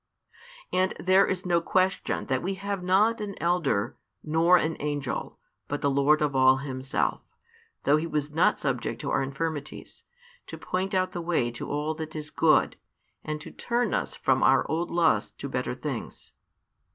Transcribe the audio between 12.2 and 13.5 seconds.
good, and